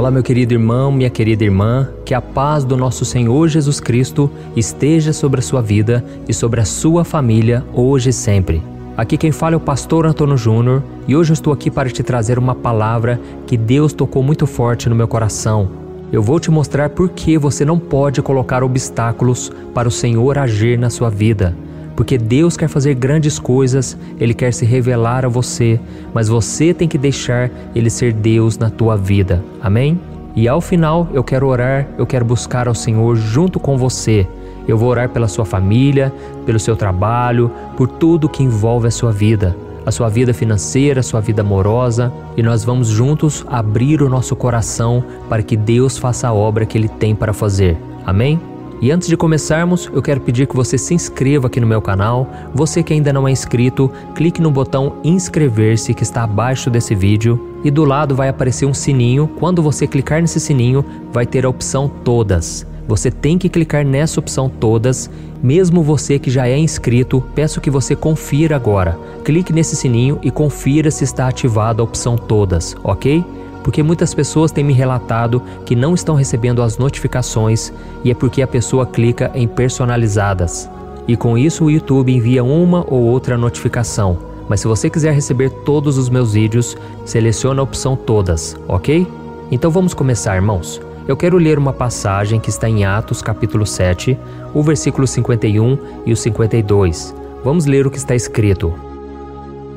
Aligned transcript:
Olá, 0.00 0.10
meu 0.10 0.22
querido 0.22 0.54
irmão, 0.54 0.90
minha 0.90 1.10
querida 1.10 1.44
irmã, 1.44 1.86
que 2.06 2.14
a 2.14 2.22
paz 2.22 2.64
do 2.64 2.74
nosso 2.74 3.04
Senhor 3.04 3.46
Jesus 3.48 3.80
Cristo 3.80 4.30
esteja 4.56 5.12
sobre 5.12 5.40
a 5.40 5.42
sua 5.42 5.60
vida 5.60 6.02
e 6.26 6.32
sobre 6.32 6.58
a 6.58 6.64
sua 6.64 7.04
família 7.04 7.62
hoje 7.74 8.08
e 8.08 8.12
sempre. 8.14 8.62
Aqui 8.96 9.18
quem 9.18 9.30
fala 9.30 9.56
é 9.56 9.58
o 9.58 9.60
pastor 9.60 10.06
Antônio 10.06 10.38
Júnior 10.38 10.82
e 11.06 11.14
hoje 11.14 11.32
eu 11.32 11.34
estou 11.34 11.52
aqui 11.52 11.70
para 11.70 11.90
te 11.90 12.02
trazer 12.02 12.38
uma 12.38 12.54
palavra 12.54 13.20
que 13.46 13.58
Deus 13.58 13.92
tocou 13.92 14.22
muito 14.22 14.46
forte 14.46 14.88
no 14.88 14.94
meu 14.94 15.06
coração. 15.06 15.68
Eu 16.10 16.22
vou 16.22 16.40
te 16.40 16.50
mostrar 16.50 16.88
por 16.88 17.10
que 17.10 17.36
você 17.36 17.62
não 17.62 17.78
pode 17.78 18.22
colocar 18.22 18.64
obstáculos 18.64 19.52
para 19.74 19.86
o 19.86 19.92
Senhor 19.92 20.38
agir 20.38 20.78
na 20.78 20.88
sua 20.88 21.10
vida 21.10 21.54
porque 22.00 22.16
Deus 22.16 22.56
quer 22.56 22.66
fazer 22.66 22.94
grandes 22.94 23.38
coisas, 23.38 23.94
Ele 24.18 24.32
quer 24.32 24.54
se 24.54 24.64
revelar 24.64 25.26
a 25.26 25.28
você, 25.28 25.78
mas 26.14 26.28
você 26.28 26.72
tem 26.72 26.88
que 26.88 26.96
deixar 26.96 27.50
Ele 27.74 27.90
ser 27.90 28.14
Deus 28.14 28.56
na 28.56 28.70
tua 28.70 28.96
vida. 28.96 29.44
Amém? 29.60 30.00
E 30.34 30.48
ao 30.48 30.62
final 30.62 31.10
eu 31.12 31.22
quero 31.22 31.46
orar, 31.46 31.86
eu 31.98 32.06
quero 32.06 32.24
buscar 32.24 32.68
ao 32.68 32.74
Senhor 32.74 33.16
junto 33.16 33.60
com 33.60 33.76
você. 33.76 34.26
Eu 34.66 34.78
vou 34.78 34.88
orar 34.88 35.10
pela 35.10 35.28
sua 35.28 35.44
família, 35.44 36.10
pelo 36.46 36.58
seu 36.58 36.74
trabalho, 36.74 37.52
por 37.76 37.86
tudo 37.86 38.30
que 38.30 38.42
envolve 38.42 38.88
a 38.88 38.90
sua 38.90 39.12
vida, 39.12 39.54
a 39.84 39.90
sua 39.90 40.08
vida 40.08 40.32
financeira, 40.32 41.00
a 41.00 41.02
sua 41.02 41.20
vida 41.20 41.42
amorosa, 41.42 42.10
e 42.34 42.42
nós 42.42 42.64
vamos 42.64 42.88
juntos 42.88 43.44
abrir 43.46 44.00
o 44.00 44.08
nosso 44.08 44.34
coração 44.34 45.04
para 45.28 45.42
que 45.42 45.54
Deus 45.54 45.98
faça 45.98 46.28
a 46.28 46.32
obra 46.32 46.64
que 46.64 46.78
Ele 46.78 46.88
tem 46.88 47.14
para 47.14 47.34
fazer. 47.34 47.76
Amém? 48.06 48.40
E 48.82 48.90
antes 48.90 49.08
de 49.08 49.16
começarmos, 49.16 49.90
eu 49.92 50.00
quero 50.00 50.22
pedir 50.22 50.46
que 50.46 50.56
você 50.56 50.78
se 50.78 50.94
inscreva 50.94 51.48
aqui 51.48 51.60
no 51.60 51.66
meu 51.66 51.82
canal. 51.82 52.26
Você 52.54 52.82
que 52.82 52.94
ainda 52.94 53.12
não 53.12 53.28
é 53.28 53.30
inscrito, 53.30 53.90
clique 54.14 54.40
no 54.40 54.50
botão 54.50 54.94
inscrever-se 55.04 55.92
que 55.92 56.02
está 56.02 56.22
abaixo 56.22 56.70
desse 56.70 56.94
vídeo 56.94 57.58
e 57.62 57.70
do 57.70 57.84
lado 57.84 58.14
vai 58.14 58.30
aparecer 58.30 58.64
um 58.64 58.72
sininho. 58.72 59.28
Quando 59.38 59.62
você 59.62 59.86
clicar 59.86 60.22
nesse 60.22 60.40
sininho, 60.40 60.82
vai 61.12 61.26
ter 61.26 61.44
a 61.44 61.48
opção 61.50 61.90
todas. 62.02 62.66
Você 62.88 63.10
tem 63.10 63.36
que 63.36 63.50
clicar 63.50 63.84
nessa 63.84 64.18
opção 64.18 64.48
todas, 64.48 65.10
mesmo 65.42 65.82
você 65.82 66.18
que 66.18 66.30
já 66.30 66.48
é 66.48 66.56
inscrito, 66.56 67.22
peço 67.34 67.60
que 67.60 67.70
você 67.70 67.94
confira 67.94 68.56
agora. 68.56 68.98
Clique 69.24 69.52
nesse 69.52 69.76
sininho 69.76 70.18
e 70.22 70.30
confira 70.30 70.90
se 70.90 71.04
está 71.04 71.28
ativada 71.28 71.82
a 71.82 71.84
opção 71.84 72.16
todas, 72.16 72.74
ok? 72.82 73.22
Porque 73.62 73.82
muitas 73.82 74.14
pessoas 74.14 74.52
têm 74.52 74.64
me 74.64 74.72
relatado 74.72 75.42
que 75.64 75.76
não 75.76 75.94
estão 75.94 76.14
recebendo 76.14 76.62
as 76.62 76.78
notificações 76.78 77.72
e 78.04 78.10
é 78.10 78.14
porque 78.14 78.42
a 78.42 78.46
pessoa 78.46 78.86
clica 78.86 79.30
em 79.34 79.46
personalizadas. 79.46 80.68
E 81.06 81.16
com 81.16 81.36
isso 81.36 81.64
o 81.64 81.70
YouTube 81.70 82.14
envia 82.14 82.44
uma 82.44 82.84
ou 82.88 83.02
outra 83.02 83.36
notificação. 83.36 84.18
Mas 84.48 84.60
se 84.60 84.68
você 84.68 84.90
quiser 84.90 85.12
receber 85.12 85.50
todos 85.64 85.96
os 85.96 86.08
meus 86.08 86.32
vídeos, 86.32 86.76
selecione 87.04 87.60
a 87.60 87.62
opção 87.62 87.96
todas, 87.96 88.56
ok? 88.66 89.06
Então 89.50 89.70
vamos 89.70 89.94
começar, 89.94 90.34
irmãos. 90.34 90.80
Eu 91.06 91.16
quero 91.16 91.38
ler 91.38 91.58
uma 91.58 91.72
passagem 91.72 92.38
que 92.38 92.50
está 92.50 92.68
em 92.68 92.84
Atos, 92.84 93.22
capítulo 93.22 93.66
7, 93.66 94.18
o 94.54 94.62
versículo 94.62 95.06
51 95.06 95.78
e 96.06 96.12
o 96.12 96.16
52. 96.16 97.14
Vamos 97.42 97.66
ler 97.66 97.86
o 97.86 97.90
que 97.90 97.98
está 97.98 98.14
escrito 98.14 98.72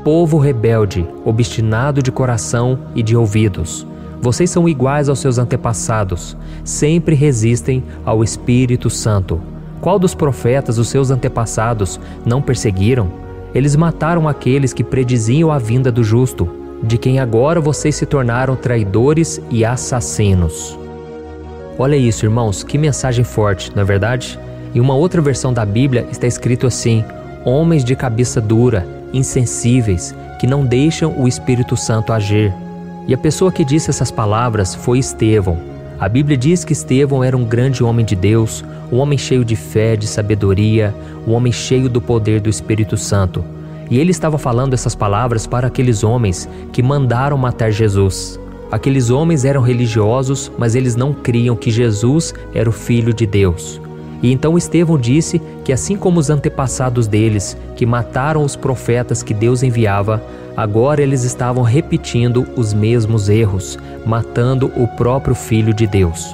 povo 0.03 0.37
rebelde, 0.37 1.07
obstinado 1.23 2.03
de 2.03 2.11
coração 2.11 2.77
e 2.93 3.01
de 3.01 3.15
ouvidos. 3.15 3.87
Vocês 4.21 4.49
são 4.49 4.67
iguais 4.67 5.07
aos 5.07 5.19
seus 5.19 5.37
antepassados, 5.37 6.35
sempre 6.63 7.15
resistem 7.15 7.83
ao 8.05 8.23
Espírito 8.23 8.89
Santo. 8.89 9.41
Qual 9.79 9.97
dos 9.97 10.13
profetas 10.13 10.77
os 10.77 10.89
seus 10.89 11.09
antepassados 11.09 11.99
não 12.25 12.41
perseguiram? 12.41 13.11
Eles 13.53 13.75
mataram 13.75 14.27
aqueles 14.27 14.73
que 14.73 14.83
prediziam 14.83 15.51
a 15.51 15.57
vinda 15.57 15.91
do 15.91 16.03
justo, 16.03 16.49
de 16.81 16.97
quem 16.97 17.19
agora 17.19 17.61
vocês 17.61 17.95
se 17.95 18.05
tornaram 18.05 18.55
traidores 18.55 19.41
e 19.49 19.63
assassinos. 19.63 20.77
Olha 21.77 21.95
isso, 21.95 22.25
irmãos, 22.25 22.61
que 22.61 22.77
mensagem 22.77 23.23
forte, 23.23 23.71
não 23.73 23.81
é 23.81 23.85
verdade? 23.85 24.39
Em 24.75 24.79
uma 24.79 24.95
outra 24.95 25.21
versão 25.21 25.53
da 25.53 25.65
Bíblia 25.65 26.07
está 26.11 26.27
escrito 26.27 26.67
assim: 26.67 27.03
Homens 27.45 27.83
de 27.83 27.95
cabeça 27.95 28.39
dura, 28.39 28.85
insensíveis, 29.13 30.15
que 30.39 30.47
não 30.47 30.65
deixam 30.65 31.13
o 31.17 31.27
Espírito 31.27 31.77
Santo 31.77 32.11
agir. 32.11 32.53
E 33.07 33.13
a 33.13 33.17
pessoa 33.17 33.51
que 33.51 33.63
disse 33.63 33.89
essas 33.89 34.11
palavras 34.11 34.73
foi 34.73 34.99
Estevão. 34.99 35.57
A 35.99 36.09
Bíblia 36.09 36.35
diz 36.35 36.65
que 36.65 36.73
Estevão 36.73 37.23
era 37.23 37.37
um 37.37 37.45
grande 37.45 37.83
homem 37.83 38.05
de 38.05 38.15
Deus, 38.15 38.63
um 38.91 38.97
homem 38.97 39.17
cheio 39.17 39.45
de 39.45 39.55
fé, 39.55 39.95
de 39.95 40.07
sabedoria, 40.07 40.93
um 41.27 41.31
homem 41.33 41.51
cheio 41.51 41.87
do 41.87 42.01
poder 42.01 42.41
do 42.41 42.49
Espírito 42.49 42.97
Santo. 42.97 43.43
E 43.89 43.99
ele 43.99 44.11
estava 44.11 44.37
falando 44.37 44.73
essas 44.73 44.95
palavras 44.95 45.45
para 45.45 45.67
aqueles 45.67 46.03
homens 46.03 46.49
que 46.71 46.81
mandaram 46.81 47.37
matar 47.37 47.71
Jesus. 47.71 48.39
Aqueles 48.71 49.09
homens 49.09 49.45
eram 49.45 49.61
religiosos, 49.61 50.51
mas 50.57 50.73
eles 50.73 50.95
não 50.95 51.13
criam 51.13 51.55
que 51.55 51.69
Jesus 51.69 52.33
era 52.55 52.67
o 52.67 52.73
Filho 52.73 53.13
de 53.13 53.25
Deus. 53.25 53.79
E 54.23 54.31
então 54.31 54.57
Estevão 54.57 54.97
disse 54.97 55.41
que, 55.65 55.73
assim 55.73 55.97
como 55.97 56.17
os 56.17 56.29
antepassados 56.29 57.07
deles, 57.07 57.57
que 57.75 57.85
mataram 57.85 58.43
os 58.43 58.55
profetas 58.55 59.21
que 59.21 59.33
Deus 59.33 59.61
enviava, 59.61 60.23
agora 60.55 61.01
eles 61.01 61.23
estavam 61.23 61.61
repetindo 61.61 62.47
os 62.55 62.73
mesmos 62.73 63.27
erros, 63.27 63.77
matando 64.05 64.71
o 64.77 64.87
próprio 64.87 65.35
Filho 65.35 65.73
de 65.73 65.85
Deus. 65.85 66.33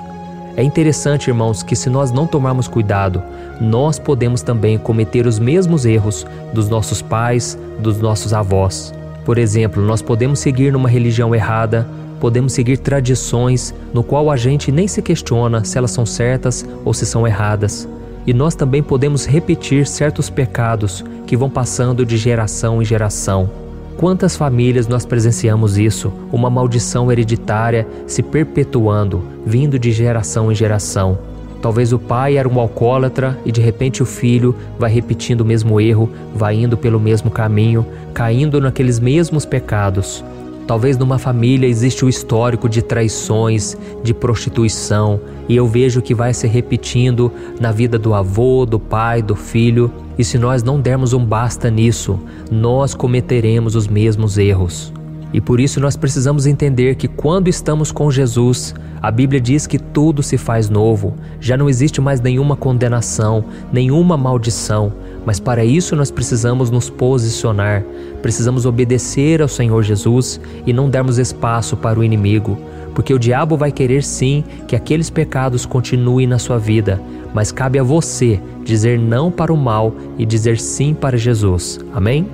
É 0.55 0.61
interessante, 0.61 1.29
irmãos, 1.29 1.63
que 1.63 1.75
se 1.75 1.89
nós 1.89 2.11
não 2.11 2.27
tomarmos 2.27 2.67
cuidado, 2.67 3.23
nós 3.59 3.97
podemos 3.97 4.43
também 4.43 4.77
cometer 4.77 5.25
os 5.25 5.39
mesmos 5.39 5.85
erros 5.85 6.27
dos 6.53 6.69
nossos 6.69 7.01
pais, 7.01 7.57
dos 7.79 7.99
nossos 7.99 8.33
avós. 8.33 8.93
Por 9.25 9.37
exemplo, 9.37 9.81
nós 9.81 10.01
podemos 10.01 10.39
seguir 10.39 10.71
numa 10.71 10.89
religião 10.89 11.33
errada, 11.33 11.87
podemos 12.19 12.53
seguir 12.53 12.77
tradições 12.77 13.73
no 13.93 14.03
qual 14.03 14.29
a 14.29 14.37
gente 14.37 14.71
nem 14.71 14.87
se 14.87 15.01
questiona 15.01 15.63
se 15.63 15.77
elas 15.77 15.91
são 15.91 16.05
certas 16.05 16.65
ou 16.83 16.93
se 16.93 17.05
são 17.05 17.27
erradas. 17.27 17.87
E 18.27 18.33
nós 18.33 18.53
também 18.53 18.83
podemos 18.83 19.25
repetir 19.25 19.87
certos 19.87 20.29
pecados 20.29 21.03
que 21.25 21.37
vão 21.37 21.49
passando 21.49 22.05
de 22.05 22.17
geração 22.17 22.81
em 22.81 22.85
geração. 22.85 23.49
Quantas 23.97 24.37
famílias 24.37 24.87
nós 24.87 25.05
presenciamos 25.05 25.77
isso, 25.77 26.13
uma 26.31 26.49
maldição 26.49 27.11
hereditária 27.11 27.87
se 28.07 28.23
perpetuando, 28.23 29.23
vindo 29.45 29.77
de 29.77 29.91
geração 29.91 30.51
em 30.51 30.55
geração? 30.55 31.17
Talvez 31.61 31.91
o 31.91 31.99
pai 31.99 32.37
era 32.37 32.47
um 32.47 32.59
alcoólatra 32.59 33.37
e 33.45 33.51
de 33.51 33.59
repente 33.59 34.01
o 34.01 34.05
filho 34.05 34.55
vai 34.77 34.89
repetindo 34.89 35.41
o 35.41 35.45
mesmo 35.45 35.81
erro, 35.81 36.09
vai 36.33 36.55
indo 36.55 36.77
pelo 36.77 36.99
mesmo 36.99 37.29
caminho, 37.29 37.85
caindo 38.13 38.61
naqueles 38.61 38.99
mesmos 38.99 39.45
pecados. 39.45 40.23
Talvez 40.69 40.99
numa 40.99 41.17
família 41.17 41.65
existe 41.65 42.05
o 42.05 42.09
histórico 42.09 42.69
de 42.69 42.83
traições, 42.83 43.75
de 44.03 44.13
prostituição, 44.13 45.19
e 45.47 45.55
eu 45.55 45.67
vejo 45.67 45.99
que 45.99 46.13
vai 46.13 46.31
se 46.31 46.45
repetindo 46.45 47.31
na 47.59 47.71
vida 47.71 47.97
do 47.97 48.13
avô, 48.13 48.67
do 48.67 48.79
pai, 48.79 49.19
do 49.23 49.35
filho, 49.35 49.91
e 50.15 50.23
se 50.23 50.37
nós 50.37 50.61
não 50.61 50.79
dermos 50.79 51.11
um 51.11 51.25
basta 51.25 51.71
nisso, 51.71 52.19
nós 52.51 52.93
cometeremos 52.93 53.75
os 53.75 53.87
mesmos 53.87 54.37
erros. 54.37 54.93
E 55.33 55.41
por 55.41 55.59
isso 55.59 55.79
nós 55.79 55.97
precisamos 55.97 56.45
entender 56.45 56.93
que 56.97 57.07
quando 57.07 57.47
estamos 57.47 57.91
com 57.91 58.11
Jesus, 58.11 58.75
a 59.01 59.09
Bíblia 59.09 59.41
diz 59.41 59.65
que 59.65 59.79
tudo 59.79 60.21
se 60.21 60.37
faz 60.37 60.69
novo, 60.69 61.15
já 61.39 61.57
não 61.57 61.67
existe 61.67 61.99
mais 61.99 62.21
nenhuma 62.21 62.55
condenação, 62.55 63.43
nenhuma 63.73 64.15
maldição, 64.15 64.93
mas 65.25 65.39
para 65.39 65.63
isso 65.63 65.95
nós 65.95 66.11
precisamos 66.11 66.69
nos 66.69 66.89
posicionar, 66.89 67.83
precisamos 68.21 68.65
obedecer 68.65 69.41
ao 69.41 69.47
Senhor 69.47 69.83
Jesus 69.83 70.39
e 70.65 70.73
não 70.73 70.89
darmos 70.89 71.17
espaço 71.17 71.77
para 71.77 71.99
o 71.99 72.03
inimigo, 72.03 72.57
porque 72.93 73.13
o 73.13 73.19
diabo 73.19 73.55
vai 73.55 73.71
querer 73.71 74.03
sim 74.03 74.43
que 74.67 74.75
aqueles 74.75 75.09
pecados 75.09 75.65
continuem 75.65 76.27
na 76.27 76.39
sua 76.39 76.57
vida, 76.57 77.01
mas 77.33 77.51
cabe 77.51 77.79
a 77.79 77.83
você 77.83 78.39
dizer 78.63 78.99
não 78.99 79.31
para 79.31 79.53
o 79.53 79.57
mal 79.57 79.93
e 80.17 80.25
dizer 80.25 80.59
sim 80.59 80.93
para 80.93 81.17
Jesus. 81.17 81.79
Amém? 81.93 82.27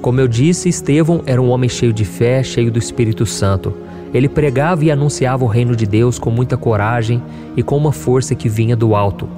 Como 0.00 0.20
eu 0.20 0.26
disse, 0.26 0.68
Estevão 0.68 1.22
era 1.26 1.40
um 1.40 1.48
homem 1.48 1.68
cheio 1.68 1.92
de 1.92 2.04
fé, 2.04 2.42
cheio 2.42 2.72
do 2.72 2.78
Espírito 2.78 3.24
Santo. 3.24 3.72
Ele 4.12 4.28
pregava 4.28 4.84
e 4.84 4.90
anunciava 4.90 5.44
o 5.44 5.48
reino 5.48 5.74
de 5.74 5.86
Deus 5.86 6.18
com 6.18 6.30
muita 6.30 6.56
coragem 6.56 7.22
e 7.56 7.62
com 7.62 7.76
uma 7.76 7.92
força 7.92 8.34
que 8.34 8.48
vinha 8.48 8.76
do 8.76 8.94
alto. 8.94 9.28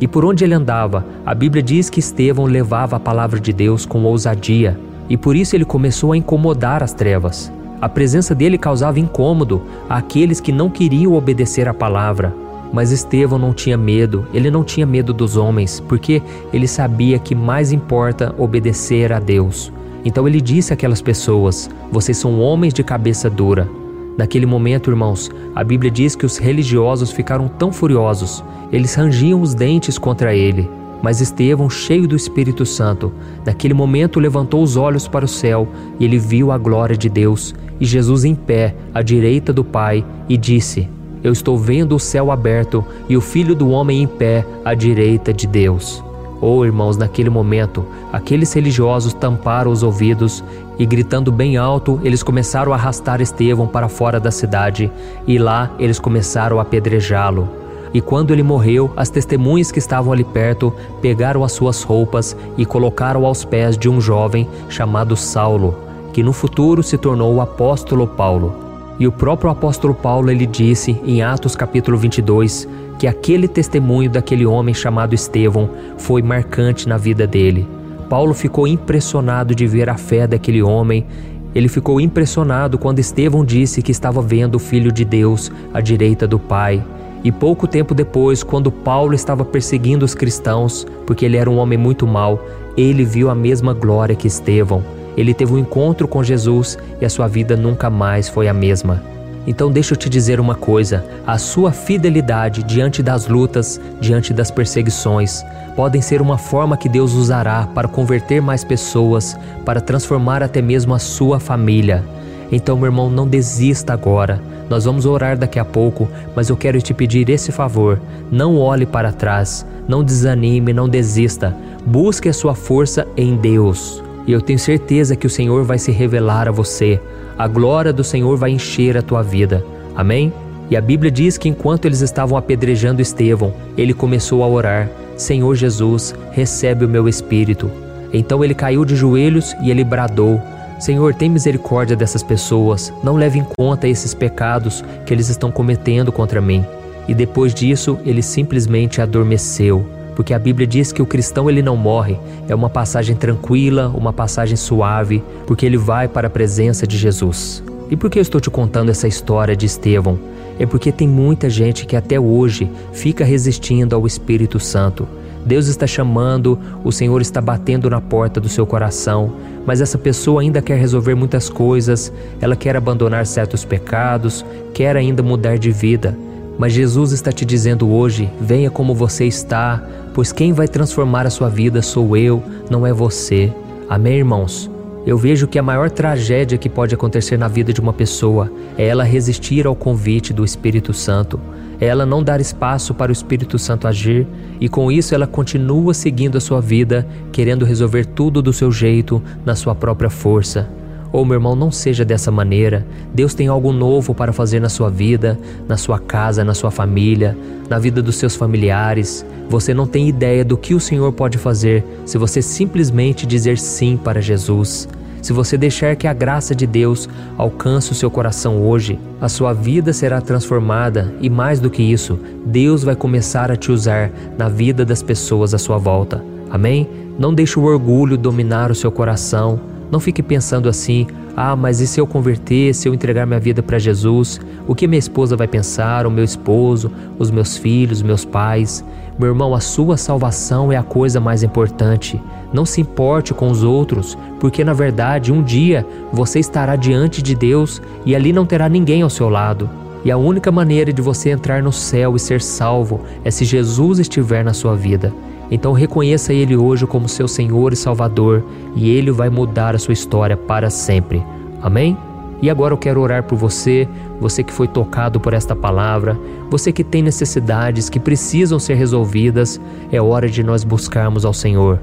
E 0.00 0.08
por 0.08 0.24
onde 0.24 0.44
ele 0.44 0.54
andava, 0.54 1.04
a 1.24 1.34
Bíblia 1.34 1.62
diz 1.62 1.88
que 1.88 2.00
Estevão 2.00 2.46
levava 2.46 2.96
a 2.96 3.00
palavra 3.00 3.38
de 3.38 3.52
Deus 3.52 3.86
com 3.86 4.02
ousadia, 4.04 4.78
e 5.08 5.16
por 5.16 5.36
isso 5.36 5.54
ele 5.54 5.64
começou 5.64 6.12
a 6.12 6.16
incomodar 6.16 6.82
as 6.82 6.92
trevas. 6.92 7.52
A 7.80 7.88
presença 7.88 8.34
dele 8.34 8.56
causava 8.56 8.98
incômodo 8.98 9.62
àqueles 9.88 10.40
que 10.40 10.52
não 10.52 10.70
queriam 10.70 11.14
obedecer 11.14 11.68
à 11.68 11.74
palavra. 11.74 12.34
Mas 12.72 12.90
Estevão 12.90 13.38
não 13.38 13.52
tinha 13.52 13.76
medo, 13.76 14.26
ele 14.32 14.50
não 14.50 14.64
tinha 14.64 14.86
medo 14.86 15.12
dos 15.12 15.36
homens, 15.36 15.80
porque 15.80 16.22
ele 16.52 16.66
sabia 16.66 17.18
que 17.18 17.34
mais 17.34 17.72
importa 17.72 18.34
obedecer 18.38 19.12
a 19.12 19.20
Deus. 19.20 19.72
Então 20.04 20.26
ele 20.26 20.40
disse 20.40 20.72
àquelas 20.72 21.00
pessoas: 21.00 21.70
Vocês 21.92 22.16
são 22.16 22.40
homens 22.40 22.74
de 22.74 22.82
cabeça 22.82 23.30
dura. 23.30 23.68
Naquele 24.16 24.46
momento, 24.46 24.90
irmãos, 24.90 25.30
a 25.54 25.64
Bíblia 25.64 25.90
diz 25.90 26.14
que 26.14 26.26
os 26.26 26.38
religiosos 26.38 27.10
ficaram 27.10 27.48
tão 27.48 27.72
furiosos, 27.72 28.44
eles 28.72 28.94
rangiam 28.94 29.40
os 29.40 29.54
dentes 29.54 29.98
contra 29.98 30.34
ele. 30.34 30.68
Mas 31.02 31.20
Estevão, 31.20 31.68
cheio 31.68 32.08
do 32.08 32.16
Espírito 32.16 32.64
Santo, 32.64 33.12
naquele 33.44 33.74
momento 33.74 34.20
levantou 34.20 34.62
os 34.62 34.76
olhos 34.76 35.06
para 35.06 35.24
o 35.24 35.28
céu 35.28 35.68
e 36.00 36.04
ele 36.04 36.18
viu 36.18 36.50
a 36.50 36.58
glória 36.58 36.96
de 36.96 37.08
Deus 37.08 37.54
e 37.78 37.84
Jesus 37.84 38.24
em 38.24 38.34
pé 38.34 38.74
à 38.94 39.02
direita 39.02 39.52
do 39.52 39.64
Pai 39.64 40.04
e 40.28 40.36
disse: 40.36 40.88
eu 41.24 41.32
estou 41.32 41.56
vendo 41.56 41.96
o 41.96 41.98
céu 41.98 42.30
aberto 42.30 42.84
e 43.08 43.16
o 43.16 43.20
Filho 43.22 43.54
do 43.54 43.70
Homem 43.70 44.02
em 44.02 44.06
pé 44.06 44.44
à 44.62 44.74
direita 44.74 45.32
de 45.32 45.46
Deus. 45.46 46.04
Oh, 46.38 46.62
irmãos, 46.66 46.98
naquele 46.98 47.30
momento, 47.30 47.82
aqueles 48.12 48.52
religiosos 48.52 49.14
tamparam 49.14 49.70
os 49.70 49.82
ouvidos 49.82 50.44
e, 50.78 50.84
gritando 50.84 51.30
bem 51.30 51.56
alto, 51.56 52.00
eles 52.02 52.22
começaram 52.22 52.72
a 52.72 52.76
arrastar 52.76 53.20
Estevão 53.20 53.66
para 53.66 53.88
fora 53.88 54.18
da 54.18 54.30
cidade 54.30 54.90
e 55.26 55.38
lá 55.38 55.70
eles 55.78 55.98
começaram 55.98 56.58
a 56.58 56.62
apedrejá-lo. 56.62 57.48
E 57.92 58.00
quando 58.00 58.32
ele 58.32 58.42
morreu, 58.42 58.92
as 58.96 59.08
testemunhas 59.08 59.70
que 59.70 59.78
estavam 59.78 60.12
ali 60.12 60.24
perto 60.24 60.74
pegaram 61.00 61.44
as 61.44 61.52
suas 61.52 61.82
roupas 61.84 62.36
e 62.58 62.66
colocaram 62.66 63.24
aos 63.24 63.44
pés 63.44 63.78
de 63.78 63.88
um 63.88 64.00
jovem 64.00 64.48
chamado 64.68 65.16
Saulo, 65.16 65.76
que 66.12 66.22
no 66.22 66.32
futuro 66.32 66.82
se 66.82 66.98
tornou 66.98 67.32
o 67.34 67.40
apóstolo 67.40 68.06
Paulo. 68.06 68.52
E 68.98 69.06
o 69.06 69.12
próprio 69.12 69.50
apóstolo 69.50 69.94
Paulo 69.94 70.28
ele 70.28 70.46
disse 70.46 71.00
em 71.04 71.22
Atos 71.22 71.54
capítulo 71.54 71.96
22 71.96 72.68
que 72.98 73.06
aquele 73.06 73.46
testemunho 73.46 74.10
daquele 74.10 74.46
homem 74.46 74.74
chamado 74.74 75.14
Estevão 75.14 75.70
foi 75.96 76.20
marcante 76.20 76.88
na 76.88 76.96
vida 76.96 77.26
dele. 77.26 77.66
Paulo 78.14 78.32
ficou 78.32 78.68
impressionado 78.68 79.56
de 79.56 79.66
ver 79.66 79.90
a 79.90 79.96
fé 79.96 80.24
daquele 80.24 80.62
homem. 80.62 81.04
Ele 81.52 81.66
ficou 81.66 82.00
impressionado 82.00 82.78
quando 82.78 83.00
Estevão 83.00 83.44
disse 83.44 83.82
que 83.82 83.90
estava 83.90 84.22
vendo 84.22 84.54
o 84.54 84.60
Filho 84.60 84.92
de 84.92 85.04
Deus 85.04 85.50
à 85.72 85.80
direita 85.80 86.24
do 86.24 86.38
Pai. 86.38 86.80
E 87.24 87.32
pouco 87.32 87.66
tempo 87.66 87.92
depois, 87.92 88.44
quando 88.44 88.70
Paulo 88.70 89.14
estava 89.14 89.44
perseguindo 89.44 90.04
os 90.04 90.14
cristãos, 90.14 90.86
porque 91.04 91.24
ele 91.24 91.36
era 91.36 91.50
um 91.50 91.56
homem 91.56 91.76
muito 91.76 92.06
mau, 92.06 92.40
ele 92.76 93.04
viu 93.04 93.28
a 93.28 93.34
mesma 93.34 93.74
glória 93.74 94.14
que 94.14 94.28
Estevão. 94.28 94.84
Ele 95.16 95.34
teve 95.34 95.52
um 95.52 95.58
encontro 95.58 96.06
com 96.06 96.22
Jesus 96.22 96.78
e 97.00 97.04
a 97.04 97.10
sua 97.10 97.26
vida 97.26 97.56
nunca 97.56 97.90
mais 97.90 98.28
foi 98.28 98.46
a 98.46 98.54
mesma. 98.54 99.13
Então 99.46 99.70
deixa 99.70 99.92
eu 99.94 99.98
te 99.98 100.08
dizer 100.08 100.40
uma 100.40 100.54
coisa: 100.54 101.04
a 101.26 101.38
sua 101.38 101.72
fidelidade 101.72 102.62
diante 102.62 103.02
das 103.02 103.26
lutas, 103.26 103.80
diante 104.00 104.32
das 104.32 104.50
perseguições, 104.50 105.44
podem 105.76 106.00
ser 106.00 106.22
uma 106.22 106.38
forma 106.38 106.76
que 106.76 106.88
Deus 106.88 107.12
usará 107.14 107.68
para 107.74 107.88
converter 107.88 108.40
mais 108.40 108.64
pessoas, 108.64 109.36
para 109.64 109.80
transformar 109.80 110.42
até 110.42 110.62
mesmo 110.62 110.94
a 110.94 110.98
sua 110.98 111.38
família. 111.38 112.02
Então, 112.50 112.76
meu 112.76 112.86
irmão, 112.86 113.10
não 113.10 113.26
desista 113.26 113.92
agora. 113.92 114.40
Nós 114.68 114.84
vamos 114.84 115.04
orar 115.04 115.36
daqui 115.36 115.58
a 115.58 115.64
pouco, 115.64 116.08
mas 116.34 116.48
eu 116.48 116.56
quero 116.56 116.80
te 116.80 116.94
pedir 116.94 117.28
esse 117.28 117.52
favor: 117.52 118.00
não 118.30 118.56
olhe 118.56 118.86
para 118.86 119.12
trás, 119.12 119.66
não 119.86 120.02
desanime, 120.02 120.72
não 120.72 120.88
desista. 120.88 121.54
Busque 121.84 122.28
a 122.28 122.32
sua 122.32 122.54
força 122.54 123.06
em 123.16 123.36
Deus. 123.36 124.02
E 124.26 124.32
eu 124.32 124.40
tenho 124.40 124.58
certeza 124.58 125.14
que 125.14 125.26
o 125.26 125.30
Senhor 125.30 125.64
vai 125.64 125.78
se 125.78 125.92
revelar 125.92 126.48
a 126.48 126.52
você. 126.52 126.98
A 127.36 127.48
glória 127.48 127.92
do 127.92 128.04
Senhor 128.04 128.36
vai 128.36 128.50
encher 128.50 128.96
a 128.96 129.02
tua 129.02 129.22
vida. 129.22 129.64
Amém? 129.96 130.32
E 130.70 130.76
a 130.76 130.80
Bíblia 130.80 131.10
diz 131.10 131.36
que 131.36 131.48
enquanto 131.48 131.84
eles 131.84 132.00
estavam 132.00 132.38
apedrejando 132.38 133.02
Estevão, 133.02 133.52
ele 133.76 133.92
começou 133.92 134.42
a 134.42 134.48
orar: 134.48 134.88
Senhor 135.16 135.54
Jesus, 135.54 136.14
recebe 136.30 136.84
o 136.84 136.88
meu 136.88 137.08
espírito. 137.08 137.70
Então 138.12 138.44
ele 138.44 138.54
caiu 138.54 138.84
de 138.84 138.94
joelhos 138.94 139.54
e 139.60 139.70
ele 139.70 139.82
bradou: 139.82 140.40
Senhor, 140.78 141.12
tem 141.14 141.28
misericórdia 141.28 141.96
dessas 141.96 142.22
pessoas, 142.22 142.92
não 143.02 143.16
leve 143.16 143.40
em 143.40 143.46
conta 143.58 143.88
esses 143.88 144.14
pecados 144.14 144.84
que 145.04 145.12
eles 145.12 145.28
estão 145.28 145.50
cometendo 145.50 146.12
contra 146.12 146.40
mim. 146.40 146.64
E 147.08 147.14
depois 147.14 147.52
disso, 147.52 147.98
ele 148.06 148.22
simplesmente 148.22 149.00
adormeceu 149.00 149.84
porque 150.14 150.34
a 150.34 150.38
Bíblia 150.38 150.66
diz 150.66 150.92
que 150.92 151.02
o 151.02 151.06
cristão 151.06 151.48
ele 151.48 151.62
não 151.62 151.76
morre, 151.76 152.18
é 152.48 152.54
uma 152.54 152.70
passagem 152.70 153.16
tranquila, 153.16 153.92
uma 153.94 154.12
passagem 154.12 154.56
suave, 154.56 155.22
porque 155.46 155.66
ele 155.66 155.76
vai 155.76 156.08
para 156.08 156.28
a 156.28 156.30
presença 156.30 156.86
de 156.86 156.96
Jesus. 156.96 157.62
E 157.90 157.96
por 157.96 158.10
que 158.10 158.18
eu 158.18 158.22
estou 158.22 158.40
te 158.40 158.50
contando 158.50 158.90
essa 158.90 159.06
história 159.06 159.54
de 159.54 159.66
Estevão? 159.66 160.18
É 160.58 160.66
porque 160.66 160.92
tem 160.92 161.08
muita 161.08 161.50
gente 161.50 161.84
que 161.84 161.96
até 161.96 162.18
hoje 162.18 162.70
fica 162.92 163.24
resistindo 163.24 163.94
ao 163.94 164.06
Espírito 164.06 164.60
Santo. 164.60 165.06
Deus 165.44 165.66
está 165.66 165.86
chamando, 165.86 166.58
o 166.82 166.90
Senhor 166.90 167.20
está 167.20 167.40
batendo 167.40 167.90
na 167.90 168.00
porta 168.00 168.40
do 168.40 168.48
seu 168.48 168.66
coração, 168.66 169.32
mas 169.66 169.80
essa 169.80 169.98
pessoa 169.98 170.40
ainda 170.40 170.62
quer 170.62 170.78
resolver 170.78 171.14
muitas 171.14 171.50
coisas, 171.50 172.10
ela 172.40 172.56
quer 172.56 172.76
abandonar 172.76 173.26
certos 173.26 173.64
pecados, 173.64 174.44
quer 174.72 174.96
ainda 174.96 175.22
mudar 175.22 175.58
de 175.58 175.70
vida. 175.70 176.16
Mas 176.58 176.72
Jesus 176.72 177.12
está 177.12 177.32
te 177.32 177.44
dizendo 177.44 177.90
hoje: 177.90 178.30
venha 178.40 178.70
como 178.70 178.94
você 178.94 179.24
está, 179.24 179.82
pois 180.12 180.32
quem 180.32 180.52
vai 180.52 180.68
transformar 180.68 181.26
a 181.26 181.30
sua 181.30 181.48
vida 181.48 181.82
sou 181.82 182.16
eu, 182.16 182.42
não 182.70 182.86
é 182.86 182.92
você. 182.92 183.52
Amém, 183.88 184.18
irmãos? 184.18 184.70
Eu 185.06 185.18
vejo 185.18 185.46
que 185.46 185.58
a 185.58 185.62
maior 185.62 185.90
tragédia 185.90 186.56
que 186.56 186.68
pode 186.68 186.94
acontecer 186.94 187.36
na 187.36 187.46
vida 187.46 187.72
de 187.72 187.80
uma 187.80 187.92
pessoa 187.92 188.50
é 188.78 188.86
ela 188.86 189.04
resistir 189.04 189.66
ao 189.66 189.76
convite 189.76 190.32
do 190.32 190.42
Espírito 190.44 190.94
Santo, 190.94 191.38
é 191.78 191.86
ela 191.86 192.06
não 192.06 192.22
dar 192.22 192.40
espaço 192.40 192.94
para 192.94 193.10
o 193.10 193.12
Espírito 193.12 193.58
Santo 193.58 193.86
agir 193.86 194.26
e 194.58 194.66
com 194.66 194.90
isso 194.90 195.14
ela 195.14 195.26
continua 195.26 195.92
seguindo 195.92 196.38
a 196.38 196.40
sua 196.40 196.60
vida, 196.60 197.06
querendo 197.30 197.66
resolver 197.66 198.06
tudo 198.06 198.40
do 198.40 198.52
seu 198.52 198.72
jeito, 198.72 199.22
na 199.44 199.54
sua 199.54 199.74
própria 199.74 200.08
força. 200.08 200.70
Oh, 201.16 201.24
meu 201.24 201.34
irmão, 201.34 201.54
não 201.54 201.70
seja 201.70 202.04
dessa 202.04 202.32
maneira. 202.32 202.84
Deus 203.14 203.34
tem 203.34 203.46
algo 203.46 203.72
novo 203.72 204.12
para 204.12 204.32
fazer 204.32 204.58
na 204.58 204.68
sua 204.68 204.90
vida, 204.90 205.38
na 205.68 205.76
sua 205.76 205.96
casa, 205.96 206.42
na 206.42 206.54
sua 206.54 206.72
família, 206.72 207.38
na 207.70 207.78
vida 207.78 208.02
dos 208.02 208.16
seus 208.16 208.34
familiares. 208.34 209.24
Você 209.48 209.72
não 209.72 209.86
tem 209.86 210.08
ideia 210.08 210.44
do 210.44 210.56
que 210.56 210.74
o 210.74 210.80
Senhor 210.80 211.12
pode 211.12 211.38
fazer 211.38 211.84
se 212.04 212.18
você 212.18 212.42
simplesmente 212.42 213.26
dizer 213.26 213.58
sim 213.58 213.96
para 213.96 214.20
Jesus. 214.20 214.88
Se 215.22 215.32
você 215.32 215.56
deixar 215.56 215.94
que 215.94 216.08
a 216.08 216.12
graça 216.12 216.52
de 216.52 216.66
Deus 216.66 217.08
alcance 217.38 217.92
o 217.92 217.94
seu 217.94 218.10
coração 218.10 218.60
hoje, 218.60 218.98
a 219.20 219.28
sua 219.28 219.52
vida 219.52 219.92
será 219.92 220.20
transformada 220.20 221.14
e 221.20 221.30
mais 221.30 221.60
do 221.60 221.70
que 221.70 221.80
isso, 221.80 222.18
Deus 222.44 222.82
vai 222.82 222.96
começar 222.96 223.52
a 223.52 223.56
te 223.56 223.70
usar 223.70 224.10
na 224.36 224.48
vida 224.48 224.84
das 224.84 225.00
pessoas 225.00 225.54
à 225.54 225.58
sua 225.58 225.78
volta. 225.78 226.24
Amém? 226.50 226.88
Não 227.16 227.32
deixe 227.32 227.56
o 227.56 227.62
orgulho 227.62 228.18
dominar 228.18 228.72
o 228.72 228.74
seu 228.74 228.90
coração. 228.90 229.60
Não 229.94 230.00
fique 230.00 230.24
pensando 230.24 230.68
assim: 230.68 231.06
ah, 231.36 231.54
mas 231.54 231.78
e 231.78 231.86
se 231.86 232.00
eu 232.00 232.06
converter, 232.08 232.74
se 232.74 232.88
eu 232.88 232.92
entregar 232.92 233.24
minha 233.26 233.38
vida 233.38 233.62
para 233.62 233.78
Jesus? 233.78 234.40
O 234.66 234.74
que 234.74 234.88
minha 234.88 234.98
esposa 234.98 235.36
vai 235.36 235.46
pensar, 235.46 236.04
o 236.04 236.10
meu 236.10 236.24
esposo, 236.24 236.90
os 237.16 237.30
meus 237.30 237.56
filhos, 237.56 238.02
meus 238.02 238.24
pais? 238.24 238.84
Meu 239.16 239.28
irmão, 239.28 239.54
a 239.54 239.60
sua 239.60 239.96
salvação 239.96 240.72
é 240.72 240.76
a 240.76 240.82
coisa 240.82 241.20
mais 241.20 241.44
importante. 241.44 242.20
Não 242.52 242.66
se 242.66 242.80
importe 242.80 243.32
com 243.32 243.48
os 243.48 243.62
outros, 243.62 244.18
porque 244.40 244.64
na 244.64 244.72
verdade 244.72 245.32
um 245.32 245.40
dia 245.40 245.86
você 246.12 246.40
estará 246.40 246.74
diante 246.74 247.22
de 247.22 247.36
Deus 247.36 247.80
e 248.04 248.16
ali 248.16 248.32
não 248.32 248.44
terá 248.44 248.68
ninguém 248.68 249.02
ao 249.02 249.10
seu 249.10 249.28
lado. 249.28 249.70
E 250.04 250.10
a 250.10 250.16
única 250.16 250.50
maneira 250.50 250.92
de 250.92 251.00
você 251.00 251.30
entrar 251.30 251.62
no 251.62 251.70
céu 251.70 252.16
e 252.16 252.18
ser 252.18 252.42
salvo 252.42 253.02
é 253.24 253.30
se 253.30 253.44
Jesus 253.44 254.00
estiver 254.00 254.44
na 254.44 254.52
sua 254.52 254.74
vida. 254.74 255.12
Então 255.50 255.72
reconheça 255.72 256.32
Ele 256.32 256.56
hoje 256.56 256.86
como 256.86 257.08
seu 257.08 257.28
Senhor 257.28 257.72
e 257.72 257.76
Salvador 257.76 258.42
e 258.74 258.90
Ele 258.90 259.10
vai 259.10 259.28
mudar 259.28 259.74
a 259.74 259.78
sua 259.78 259.92
história 259.92 260.36
para 260.36 260.70
sempre. 260.70 261.22
Amém? 261.62 261.96
E 262.42 262.50
agora 262.50 262.74
eu 262.74 262.78
quero 262.78 263.00
orar 263.00 263.22
por 263.22 263.36
você, 263.36 263.88
você 264.20 264.42
que 264.42 264.52
foi 264.52 264.68
tocado 264.68 265.18
por 265.18 265.32
esta 265.32 265.56
palavra, 265.56 266.18
você 266.50 266.72
que 266.72 266.84
tem 266.84 267.02
necessidades 267.02 267.88
que 267.88 267.98
precisam 267.98 268.58
ser 268.58 268.74
resolvidas, 268.74 269.60
é 269.90 270.00
hora 270.00 270.28
de 270.28 270.42
nós 270.42 270.64
buscarmos 270.64 271.24
ao 271.24 271.32
Senhor. 271.32 271.80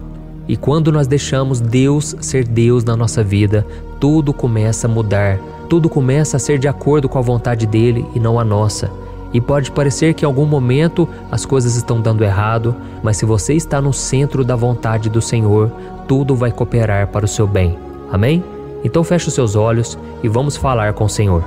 E 0.48 0.56
quando 0.58 0.92
nós 0.92 1.08
deixamos 1.08 1.60
Deus 1.60 2.16
ser 2.20 2.44
Deus 2.44 2.84
na 2.84 2.96
nossa 2.96 3.24
vida, 3.24 3.66
tudo 4.00 4.34
começa 4.34 4.88
a 4.88 4.90
mudar, 4.90 5.40
tudo 5.70 5.90
começa 5.90 6.38
a 6.38 6.40
ser 6.40 6.60
de 6.60 6.68
acordo 6.68 7.08
com 7.08 7.18
a 7.18 7.22
vontade 7.22 7.66
dele 7.66 8.06
e 8.14 8.20
não 8.20 8.40
a 8.40 8.44
nossa. 8.44 8.92
E 9.34 9.40
pode 9.40 9.72
parecer 9.72 10.14
que 10.14 10.26
em 10.26 10.28
algum 10.28 10.46
momento 10.46 11.08
as 11.32 11.46
coisas 11.46 11.76
estão 11.76 12.02
dando 12.02 12.24
errado, 12.24 12.76
mas 13.02 13.18
se 13.18 13.26
você 13.26 13.54
está 13.54 13.82
no 13.82 13.94
centro 13.94 14.44
da 14.44 14.56
vontade 14.56 15.10
do 15.10 15.22
Senhor, 15.22 15.72
tudo 16.08 16.36
vai 16.36 16.52
cooperar 16.52 17.08
para 17.08 17.26
o 17.26 17.28
seu 17.28 17.48
bem. 17.48 17.78
Amém? 18.12 18.44
Então 18.84 19.04
feche 19.04 19.28
os 19.28 19.34
seus 19.34 19.56
olhos 19.56 19.98
e 20.22 20.28
vamos 20.28 20.58
falar 20.58 20.94
com 20.94 21.06
o 21.06 21.10
Senhor. 21.10 21.44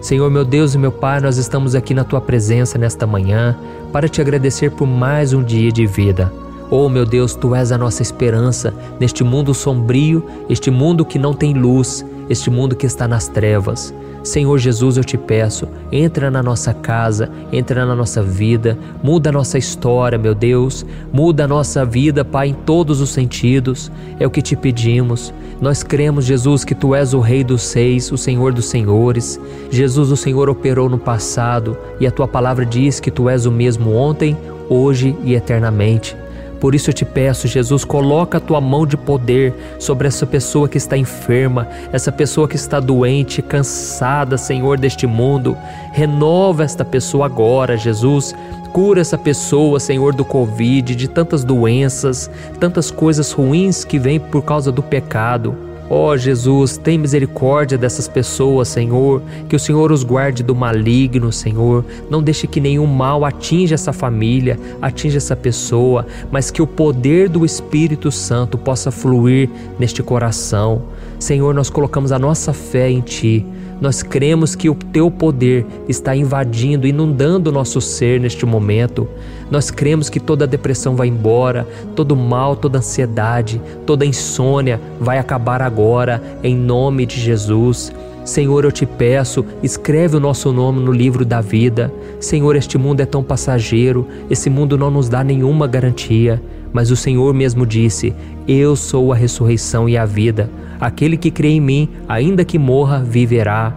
Senhor 0.00 0.30
meu 0.30 0.44
Deus 0.44 0.74
e 0.74 0.78
meu 0.78 0.92
Pai, 0.92 1.20
nós 1.20 1.36
estamos 1.36 1.74
aqui 1.74 1.92
na 1.92 2.04
tua 2.04 2.20
presença 2.20 2.78
nesta 2.78 3.06
manhã 3.06 3.56
para 3.92 4.08
te 4.08 4.20
agradecer 4.20 4.70
por 4.70 4.86
mais 4.86 5.32
um 5.32 5.42
dia 5.42 5.70
de 5.70 5.86
vida. 5.86 6.32
Oh 6.70 6.88
meu 6.88 7.04
Deus, 7.04 7.34
tu 7.34 7.54
és 7.54 7.72
a 7.72 7.76
nossa 7.76 8.00
esperança 8.00 8.72
neste 8.98 9.24
mundo 9.24 9.52
sombrio, 9.52 10.24
este 10.48 10.70
mundo 10.70 11.04
que 11.04 11.18
não 11.18 11.34
tem 11.34 11.52
luz, 11.52 12.04
este 12.28 12.48
mundo 12.48 12.76
que 12.76 12.86
está 12.86 13.08
nas 13.08 13.26
trevas. 13.26 13.92
Senhor 14.22 14.58
Jesus, 14.58 14.96
eu 14.96 15.04
te 15.04 15.16
peço, 15.16 15.66
entra 15.90 16.30
na 16.30 16.42
nossa 16.42 16.74
casa, 16.74 17.30
entra 17.52 17.86
na 17.86 17.94
nossa 17.94 18.22
vida, 18.22 18.76
muda 19.02 19.30
a 19.30 19.32
nossa 19.32 19.56
história, 19.56 20.18
meu 20.18 20.34
Deus, 20.34 20.84
muda 21.12 21.44
a 21.44 21.48
nossa 21.48 21.84
vida, 21.84 22.24
Pai, 22.24 22.48
em 22.48 22.54
todos 22.54 23.00
os 23.00 23.10
sentidos. 23.10 23.90
É 24.18 24.26
o 24.26 24.30
que 24.30 24.42
te 24.42 24.54
pedimos. 24.54 25.32
Nós 25.60 25.82
cremos, 25.82 26.24
Jesus, 26.24 26.64
que 26.64 26.74
tu 26.74 26.94
és 26.94 27.14
o 27.14 27.20
Rei 27.20 27.42
dos 27.42 27.62
Seis, 27.62 28.12
o 28.12 28.18
Senhor 28.18 28.52
dos 28.52 28.66
Senhores. 28.66 29.40
Jesus, 29.70 30.10
o 30.10 30.16
Senhor 30.16 30.48
operou 30.48 30.88
no 30.88 30.98
passado 30.98 31.76
e 31.98 32.06
a 32.06 32.10
tua 32.10 32.28
palavra 32.28 32.66
diz 32.66 33.00
que 33.00 33.10
tu 33.10 33.28
és 33.28 33.46
o 33.46 33.50
mesmo 33.50 33.94
ontem, 33.94 34.36
hoje 34.68 35.16
e 35.24 35.34
eternamente. 35.34 36.16
Por 36.60 36.74
isso 36.74 36.90
eu 36.90 36.94
te 36.94 37.06
peço, 37.06 37.48
Jesus, 37.48 37.86
coloca 37.86 38.36
a 38.36 38.40
tua 38.40 38.60
mão 38.60 38.86
de 38.86 38.94
poder 38.94 39.54
sobre 39.78 40.06
essa 40.06 40.26
pessoa 40.26 40.68
que 40.68 40.76
está 40.76 40.94
enferma, 40.94 41.66
essa 41.90 42.12
pessoa 42.12 42.46
que 42.46 42.56
está 42.56 42.78
doente, 42.78 43.40
cansada, 43.40 44.36
Senhor, 44.36 44.78
deste 44.78 45.06
mundo. 45.06 45.56
Renova 45.92 46.62
esta 46.62 46.84
pessoa 46.84 47.24
agora, 47.24 47.78
Jesus. 47.78 48.34
Cura 48.74 49.00
essa 49.00 49.16
pessoa, 49.16 49.80
Senhor, 49.80 50.14
do 50.14 50.24
Covid, 50.24 50.94
de 50.94 51.08
tantas 51.08 51.42
doenças, 51.42 52.30
tantas 52.60 52.90
coisas 52.90 53.32
ruins 53.32 53.82
que 53.82 53.98
vêm 53.98 54.20
por 54.20 54.42
causa 54.42 54.70
do 54.70 54.82
pecado. 54.82 55.69
Ó 55.92 56.10
oh, 56.12 56.16
Jesus, 56.16 56.76
tem 56.76 56.96
misericórdia 56.96 57.76
dessas 57.76 58.06
pessoas, 58.06 58.68
Senhor, 58.68 59.20
que 59.48 59.56
o 59.56 59.58
Senhor 59.58 59.90
os 59.90 60.04
guarde 60.04 60.40
do 60.40 60.54
maligno, 60.54 61.32
Senhor. 61.32 61.84
Não 62.08 62.22
deixe 62.22 62.46
que 62.46 62.60
nenhum 62.60 62.86
mal 62.86 63.24
atinja 63.24 63.74
essa 63.74 63.92
família, 63.92 64.56
atinja 64.80 65.16
essa 65.16 65.34
pessoa, 65.34 66.06
mas 66.30 66.48
que 66.48 66.62
o 66.62 66.66
poder 66.66 67.28
do 67.28 67.44
Espírito 67.44 68.12
Santo 68.12 68.56
possa 68.56 68.92
fluir 68.92 69.50
neste 69.80 70.00
coração. 70.00 70.82
Senhor, 71.18 71.52
nós 71.52 71.68
colocamos 71.68 72.12
a 72.12 72.20
nossa 72.20 72.52
fé 72.52 72.88
em 72.88 73.00
Ti. 73.00 73.44
Nós 73.80 74.02
cremos 74.02 74.54
que 74.54 74.68
o 74.68 74.74
teu 74.74 75.10
poder 75.10 75.64
está 75.88 76.14
invadindo, 76.14 76.86
inundando 76.86 77.48
o 77.48 77.52
nosso 77.52 77.80
ser 77.80 78.20
neste 78.20 78.44
momento. 78.44 79.08
Nós 79.50 79.70
cremos 79.70 80.10
que 80.10 80.20
toda 80.20 80.46
depressão 80.46 80.94
vai 80.94 81.08
embora, 81.08 81.66
todo 81.96 82.14
mal, 82.14 82.54
toda 82.54 82.78
ansiedade, 82.78 83.60
toda 83.86 84.04
insônia 84.04 84.80
vai 85.00 85.18
acabar 85.18 85.62
agora, 85.62 86.22
em 86.42 86.54
nome 86.54 87.06
de 87.06 87.18
Jesus. 87.18 87.90
Senhor, 88.22 88.64
eu 88.64 88.70
te 88.70 88.84
peço, 88.84 89.44
escreve 89.62 90.16
o 90.16 90.20
nosso 90.20 90.52
nome 90.52 90.80
no 90.80 90.92
livro 90.92 91.24
da 91.24 91.40
vida. 91.40 91.92
Senhor, 92.20 92.54
este 92.54 92.76
mundo 92.76 93.00
é 93.00 93.06
tão 93.06 93.22
passageiro, 93.22 94.06
esse 94.28 94.50
mundo 94.50 94.76
não 94.76 94.90
nos 94.90 95.08
dá 95.08 95.24
nenhuma 95.24 95.66
garantia. 95.66 96.40
Mas 96.72 96.90
o 96.90 96.96
Senhor 96.96 97.34
mesmo 97.34 97.66
disse: 97.66 98.14
Eu 98.46 98.76
sou 98.76 99.12
a 99.12 99.16
ressurreição 99.16 99.88
e 99.88 99.96
a 99.96 100.04
vida. 100.04 100.48
Aquele 100.80 101.16
que 101.16 101.30
crê 101.30 101.48
em 101.48 101.60
mim, 101.60 101.88
ainda 102.08 102.44
que 102.44 102.58
morra, 102.58 103.00
viverá. 103.00 103.72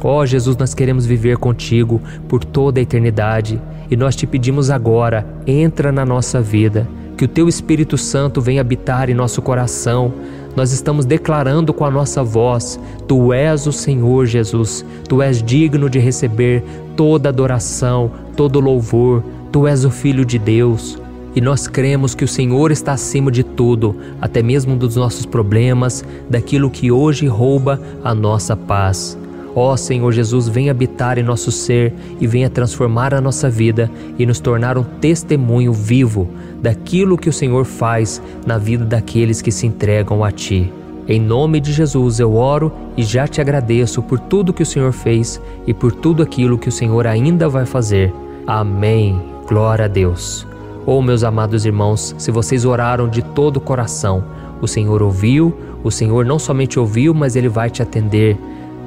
Ó 0.00 0.20
oh, 0.20 0.26
Jesus, 0.26 0.56
nós 0.56 0.74
queremos 0.74 1.06
viver 1.06 1.36
contigo 1.38 2.00
por 2.28 2.44
toda 2.44 2.80
a 2.80 2.82
eternidade 2.82 3.60
e 3.90 3.96
nós 3.96 4.14
te 4.14 4.26
pedimos 4.26 4.70
agora, 4.70 5.26
entra 5.46 5.90
na 5.90 6.04
nossa 6.04 6.40
vida, 6.40 6.86
que 7.16 7.24
o 7.24 7.28
teu 7.28 7.48
Espírito 7.48 7.96
Santo 7.96 8.40
venha 8.40 8.60
habitar 8.60 9.08
em 9.08 9.14
nosso 9.14 9.40
coração. 9.40 10.12
Nós 10.54 10.72
estamos 10.72 11.04
declarando 11.04 11.72
com 11.72 11.84
a 11.84 11.90
nossa 11.90 12.22
voz: 12.22 12.78
Tu 13.06 13.32
és 13.32 13.66
o 13.66 13.72
Senhor 13.72 14.26
Jesus, 14.26 14.84
Tu 15.08 15.22
és 15.22 15.42
digno 15.42 15.88
de 15.88 15.98
receber 15.98 16.62
toda 16.96 17.28
adoração, 17.28 18.10
todo 18.36 18.60
louvor, 18.60 19.22
Tu 19.50 19.66
és 19.66 19.84
o 19.84 19.90
Filho 19.90 20.24
de 20.24 20.38
Deus. 20.38 21.00
E 21.38 21.40
nós 21.40 21.68
cremos 21.68 22.16
que 22.16 22.24
o 22.24 22.28
Senhor 22.28 22.72
está 22.72 22.94
acima 22.94 23.30
de 23.30 23.44
tudo, 23.44 23.94
até 24.20 24.42
mesmo 24.42 24.74
dos 24.74 24.96
nossos 24.96 25.24
problemas, 25.24 26.04
daquilo 26.28 26.68
que 26.68 26.90
hoje 26.90 27.28
rouba 27.28 27.80
a 28.02 28.12
nossa 28.12 28.56
paz. 28.56 29.16
Ó 29.54 29.76
Senhor 29.76 30.10
Jesus, 30.10 30.48
venha 30.48 30.72
habitar 30.72 31.16
em 31.16 31.22
nosso 31.22 31.52
ser 31.52 31.94
e 32.20 32.26
venha 32.26 32.50
transformar 32.50 33.14
a 33.14 33.20
nossa 33.20 33.48
vida 33.48 33.88
e 34.18 34.26
nos 34.26 34.40
tornar 34.40 34.76
um 34.76 34.82
testemunho 34.82 35.72
vivo 35.72 36.28
daquilo 36.60 37.16
que 37.16 37.28
o 37.28 37.32
Senhor 37.32 37.64
faz 37.64 38.20
na 38.44 38.58
vida 38.58 38.84
daqueles 38.84 39.40
que 39.40 39.52
se 39.52 39.64
entregam 39.64 40.24
a 40.24 40.32
Ti. 40.32 40.72
Em 41.06 41.20
nome 41.20 41.60
de 41.60 41.72
Jesus 41.72 42.18
eu 42.18 42.34
oro 42.34 42.72
e 42.96 43.04
já 43.04 43.28
te 43.28 43.40
agradeço 43.40 44.02
por 44.02 44.18
tudo 44.18 44.52
que 44.52 44.64
o 44.64 44.66
Senhor 44.66 44.90
fez 44.90 45.40
e 45.68 45.72
por 45.72 45.92
tudo 45.92 46.20
aquilo 46.20 46.58
que 46.58 46.68
o 46.68 46.72
Senhor 46.72 47.06
ainda 47.06 47.48
vai 47.48 47.64
fazer. 47.64 48.12
Amém. 48.44 49.22
Glória 49.46 49.84
a 49.84 49.88
Deus. 49.88 50.47
Oh, 50.90 51.02
meus 51.02 51.22
amados 51.22 51.66
irmãos, 51.66 52.14
se 52.16 52.30
vocês 52.30 52.64
oraram 52.64 53.10
de 53.10 53.20
todo 53.20 53.58
o 53.58 53.60
coração, 53.60 54.24
o 54.58 54.66
Senhor 54.66 55.02
ouviu, 55.02 55.54
o 55.84 55.90
Senhor 55.90 56.24
não 56.24 56.38
somente 56.38 56.80
ouviu, 56.80 57.12
mas 57.12 57.36
ele 57.36 57.46
vai 57.46 57.68
te 57.68 57.82
atender. 57.82 58.38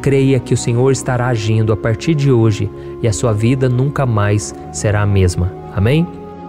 Creia 0.01 0.39
que 0.39 0.51
o 0.51 0.57
Senhor 0.57 0.91
estará 0.91 1.27
agindo 1.27 1.71
a 1.71 1.77
partir 1.77 2.15
de 2.15 2.31
hoje 2.31 2.67
e 3.03 3.07
a 3.07 3.13
sua 3.13 3.33
vida 3.33 3.69
nunca 3.69 4.03
mais 4.03 4.51
será 4.73 5.03
a 5.03 5.05
mesma. 5.05 5.53
Amém? 5.75 6.07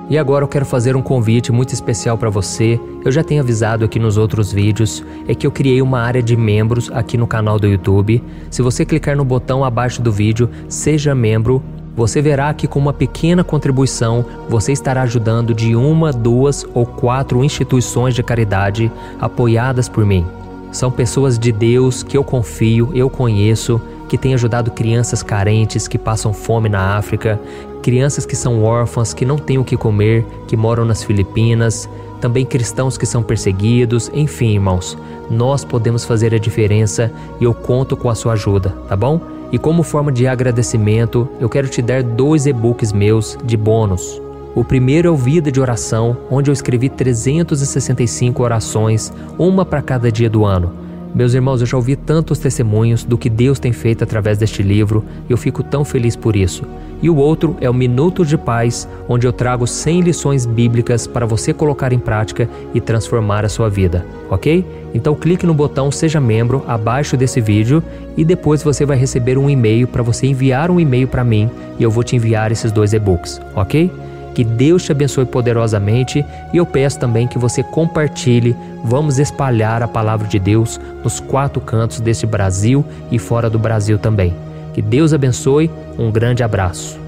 E 0.09 0.17
agora 0.17 0.43
eu 0.43 0.49
quero 0.49 0.65
fazer 0.65 0.97
um 0.97 1.03
convite 1.03 1.53
muito 1.53 1.75
especial 1.75 2.17
para 2.17 2.31
você. 2.31 2.81
Eu 3.05 3.13
já 3.13 3.23
tenho 3.23 3.43
avisado 3.43 3.85
aqui 3.85 3.99
nos 3.99 4.17
outros 4.17 4.51
vídeos, 4.51 5.05
é 5.29 5.35
que 5.35 5.47
eu 5.47 5.51
criei 5.51 5.83
uma 5.83 6.01
área 6.01 6.23
de 6.23 6.35
membros 6.35 6.91
aqui 6.95 7.19
no 7.19 7.27
canal 7.27 7.59
do 7.59 7.67
YouTube. 7.67 8.25
Se 8.51 8.63
você 8.63 8.87
clicar 8.87 9.19
no 9.19 9.25
botão 9.25 9.63
abaixo 9.63 10.01
do 10.01 10.11
vídeo, 10.11 10.49
seja 10.67 11.15
membro, 11.15 11.63
você 11.95 12.23
verá 12.23 12.53
que 12.55 12.67
com 12.67 12.79
uma 12.79 12.93
pequena 12.93 13.45
contribuição 13.45 14.25
você 14.49 14.73
estará 14.73 15.03
ajudando 15.03 15.55
de 15.55 15.77
uma, 15.77 16.13
duas 16.13 16.67
ou 16.75 16.87
quatro 16.87 17.45
instituições 17.45 18.15
de 18.15 18.23
caridade 18.23 18.91
apoiadas 19.21 19.89
por 19.89 20.05
mim. 20.05 20.27
São 20.71 20.91
pessoas 20.91 21.39
de 21.39 21.53
Deus 21.53 22.03
que 22.03 22.17
eu 22.17 22.25
confio, 22.25 22.91
eu 22.95 23.11
conheço, 23.11 23.81
que 24.09 24.17
têm 24.17 24.35
ajudado 24.35 24.71
crianças 24.71 25.23
carentes 25.23 25.87
que 25.87 25.99
passam 25.99 26.33
fome 26.33 26.69
na 26.69 26.97
África, 26.97 27.41
crianças 27.83 28.25
que 28.25 28.37
são 28.37 28.63
órfãs, 28.63 29.13
que 29.13 29.25
não 29.25 29.37
têm 29.37 29.59
o 29.59 29.65
que 29.65 29.77
comer, 29.77 30.25
que 30.47 30.57
moram 30.57 30.85
nas 30.85 31.03
Filipinas, 31.03 31.89
também 32.21 32.47
cristãos 32.47 32.97
que 32.97 33.05
são 33.05 33.23
perseguidos, 33.23 34.11
enfim, 34.15 34.53
irmãos, 34.53 34.97
nós 35.29 35.65
podemos 35.65 36.05
fazer 36.05 36.35
a 36.35 36.39
diferença 36.39 37.13
e 37.41 37.45
eu 37.45 37.53
conto 37.53 37.97
com 37.97 38.09
a 38.09 38.15
sua 38.15 38.35
ajuda, 38.35 38.71
tá 38.89 38.97
bom? 38.97 39.21
E 39.53 39.59
como 39.59 39.83
forma 39.83 40.11
de 40.11 40.27
agradecimento, 40.27 41.29
eu 41.39 41.47
quero 41.47 41.69
te 41.69 41.83
dar 41.83 42.03
dois 42.03 42.47
e-books 42.47 42.91
meus 42.91 43.37
de 43.45 43.55
bônus. 43.55 44.21
O 44.55 44.65
primeiro 44.65 45.09
é 45.09 45.11
o 45.11 45.17
Vida 45.17 45.53
de 45.53 45.61
Oração, 45.61 46.17
onde 46.31 46.51
eu 46.51 46.55
escrevi 46.55 46.89
365 46.89 48.43
orações, 48.43 49.13
uma 49.39 49.65
para 49.65 49.83
cada 49.83 50.11
dia 50.11 50.31
do 50.31 50.47
ano. 50.47 50.73
Meus 51.14 51.35
irmãos, 51.35 51.61
eu 51.61 51.66
já 51.66 51.76
ouvi 51.76 51.95
tantos 51.95 52.38
testemunhos 52.38 53.04
do 53.04 53.19
que 53.19 53.28
Deus 53.28 53.59
tem 53.59 53.71
feito 53.71 54.02
através 54.02 54.38
deste 54.38 54.62
livro 54.62 55.04
e 55.28 55.33
eu 55.33 55.37
fico 55.37 55.62
tão 55.62 55.85
feliz 55.85 56.16
por 56.16 56.35
isso. 56.35 56.64
E 57.02 57.11
o 57.11 57.16
outro 57.16 57.54
é 57.61 57.69
o 57.69 57.75
Minuto 57.75 58.25
de 58.25 58.38
Paz, 58.38 58.88
onde 59.07 59.26
eu 59.26 59.33
trago 59.33 59.66
100 59.66 60.00
lições 60.00 60.47
bíblicas 60.47 61.07
para 61.07 61.26
você 61.26 61.52
colocar 61.52 61.92
em 61.92 61.99
prática 61.99 62.49
e 62.73 62.81
transformar 62.81 63.45
a 63.45 63.49
sua 63.49 63.69
vida, 63.69 64.07
ok? 64.31 64.64
Então 64.95 65.14
clique 65.14 65.45
no 65.45 65.52
botão 65.52 65.90
Seja 65.90 66.21
Membro 66.21 66.64
abaixo 66.66 67.14
desse 67.14 67.40
vídeo 67.40 67.83
e 68.16 68.25
depois 68.25 68.62
você 68.62 68.87
vai 68.87 68.97
receber 68.97 69.37
um 69.37 69.50
e-mail 69.50 69.87
para 69.87 70.02
você 70.02 70.26
enviar 70.26 70.71
um 70.71 70.81
e-mail 70.81 71.09
para 71.09 71.25
mim 71.25 71.50
e 71.78 71.83
eu 71.83 71.90
vou 71.90 72.02
te 72.02 72.16
enviar 72.16 72.50
esses 72.50 72.73
dois 72.73 72.95
e-books, 72.95 73.38
ok? 73.54 73.90
Que 74.35 74.45
Deus 74.45 74.85
te 74.85 74.93
abençoe 74.93 75.27
poderosamente 75.27 76.25
e 76.53 76.57
eu 76.57 76.65
peço 76.65 76.99
também 76.99 77.27
que 77.27 77.39
você 77.39 77.62
compartilhe. 77.62 78.57
Vamos 78.85 79.19
espalhar 79.19 79.83
a 79.83 79.89
palavra 79.89 80.27
de 80.27 80.39
Deus 80.39 80.81
nos 81.03 81.21
quatro 81.21 81.61
cantos 81.61 82.01
deste 82.01 82.27
Brasil 82.27 82.85
e 83.11 83.19
fora 83.19 83.51
do 83.51 83.59
Brasil 83.59 83.99
também. 83.99 84.35
Que 84.73 84.81
Deus 84.81 85.12
abençoe. 85.12 85.71
Um 85.99 86.11
grande 86.11 86.43
abraço. 86.43 87.02